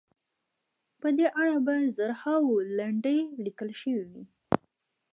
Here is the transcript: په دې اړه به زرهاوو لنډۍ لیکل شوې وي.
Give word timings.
په 0.99 1.07
دې 1.17 1.27
اړه 1.41 1.55
به 1.65 1.73
زرهاوو 1.97 2.55
لنډۍ 2.77 3.19
لیکل 3.45 3.69
شوې 3.81 4.03
وي. 4.11 4.23